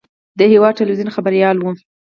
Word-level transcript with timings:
د 0.39 0.41
هېواد 0.51 0.77
تلویزیون 0.79 1.13
خبریال 1.15 1.57
و. 1.59 1.65